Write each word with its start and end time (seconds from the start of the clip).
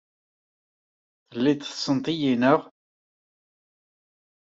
Telliḍ 1.29 1.57
tessneḍ-iyi, 1.61 2.33
naɣ? 2.41 2.59